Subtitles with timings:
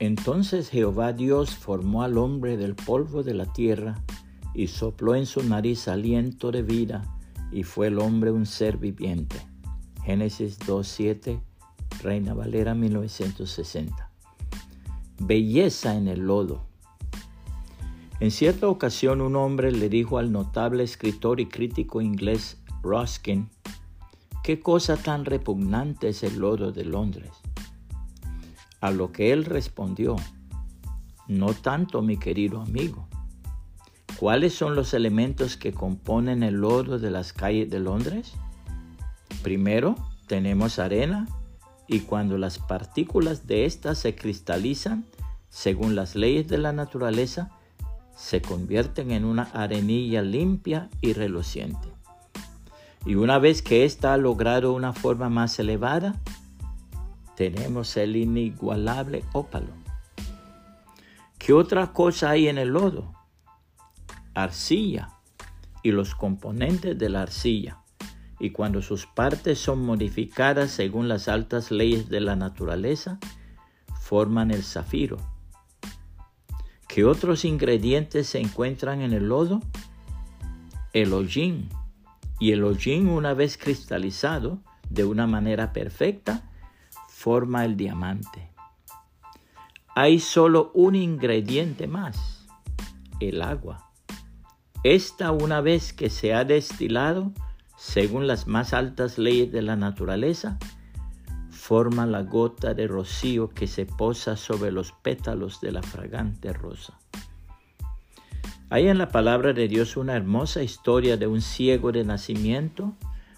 [0.00, 4.02] Entonces Jehová Dios formó al hombre del polvo de la tierra
[4.54, 7.04] y sopló en su nariz aliento de vida
[7.52, 9.36] y fue el hombre un ser viviente.
[10.02, 11.42] Génesis 2.7,
[12.02, 14.10] Reina Valera 1960.
[15.18, 16.64] Belleza en el lodo.
[18.20, 23.50] En cierta ocasión un hombre le dijo al notable escritor y crítico inglés Ruskin,
[24.42, 27.30] ¿qué cosa tan repugnante es el lodo de Londres?
[28.80, 30.16] A lo que él respondió,
[31.28, 33.08] no tanto mi querido amigo.
[34.18, 38.34] ¿Cuáles son los elementos que componen el lodo de las calles de Londres?
[39.42, 39.94] Primero,
[40.26, 41.26] tenemos arena
[41.86, 45.04] y cuando las partículas de ésta se cristalizan,
[45.48, 47.50] según las leyes de la naturaleza,
[48.14, 51.88] se convierten en una arenilla limpia y reluciente.
[53.06, 56.14] Y una vez que ésta ha logrado una forma más elevada,
[57.40, 59.72] tenemos el inigualable ópalo.
[61.38, 63.14] ¿Qué otra cosa hay en el lodo?
[64.34, 65.08] Arcilla
[65.82, 67.78] y los componentes de la arcilla.
[68.38, 73.18] Y cuando sus partes son modificadas según las altas leyes de la naturaleza,
[73.98, 75.16] forman el zafiro.
[76.88, 79.62] ¿Qué otros ingredientes se encuentran en el lodo?
[80.92, 81.70] El hollín.
[82.38, 84.58] Y el hollín, una vez cristalizado
[84.90, 86.49] de una manera perfecta,
[87.20, 88.50] forma el diamante.
[89.94, 92.48] Hay solo un ingrediente más,
[93.20, 93.90] el agua.
[94.84, 97.32] Esta una vez que se ha destilado,
[97.76, 100.58] según las más altas leyes de la naturaleza,
[101.50, 106.98] forma la gota de rocío que se posa sobre los pétalos de la fragante rosa.
[108.70, 112.94] Hay en la palabra de Dios una hermosa historia de un ciego de nacimiento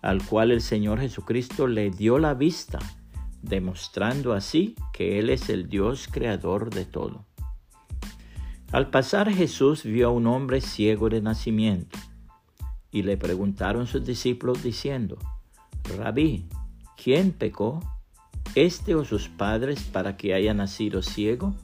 [0.00, 2.78] al cual el Señor Jesucristo le dio la vista
[3.44, 7.26] demostrando así que Él es el Dios creador de todo.
[8.72, 11.96] Al pasar Jesús vio a un hombre ciego de nacimiento
[12.90, 15.18] y le preguntaron sus discípulos diciendo,
[15.96, 16.46] Rabí,
[16.96, 17.80] ¿quién pecó?
[18.54, 21.54] ¿Este o sus padres para que haya nacido ciego?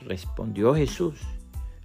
[0.00, 1.20] Respondió Jesús,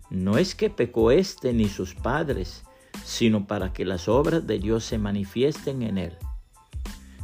[0.09, 2.63] no es que pecó este ni sus padres,
[3.03, 6.18] sino para que las obras de Dios se manifiesten en él.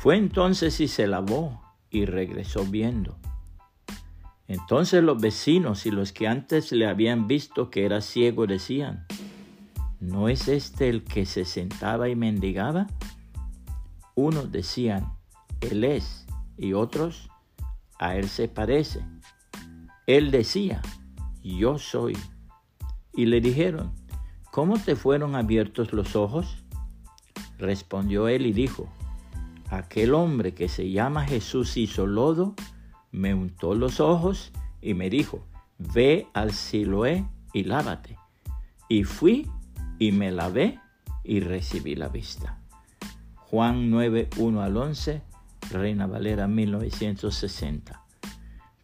[0.00, 3.18] Fue entonces y se lavó y regresó viendo.
[4.48, 9.04] Entonces los vecinos y los que antes le habían visto que era ciego decían,
[10.00, 12.86] ¿no es este el que se sentaba y mendigaba?
[14.14, 15.12] Unos decían,
[15.60, 16.24] Él es,
[16.56, 17.28] y otros,
[17.98, 19.04] a Él se parece.
[20.06, 20.80] Él decía,
[21.42, 22.16] Yo soy.
[23.12, 23.92] Y le dijeron,
[24.50, 26.64] ¿cómo te fueron abiertos los ojos?
[27.58, 28.90] Respondió él y dijo,
[29.70, 32.54] aquel hombre que se llama Jesús hizo lodo,
[33.12, 35.44] me untó los ojos y me dijo,
[35.78, 38.18] ve al Siloé y lávate.
[38.88, 39.48] Y fui
[39.98, 40.78] y me lavé
[41.22, 42.58] y recibí la vista.
[43.36, 45.22] Juan 9, 1 al 11,
[45.70, 48.02] Reina Valera 1960.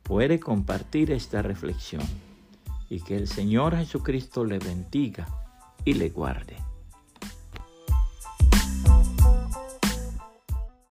[0.03, 2.03] Puede compartir esta reflexión
[2.89, 5.27] y que el Señor Jesucristo le bendiga
[5.85, 6.66] y le guarde.